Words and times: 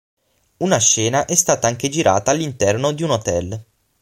Una 0.57 0.79
scena 0.79 1.25
è 1.25 1.35
stata 1.35 1.67
anche 1.67 1.87
girata 1.87 2.31
all'interno 2.31 2.91
di 2.91 3.03
un 3.03 3.11
hotel. 3.11 3.63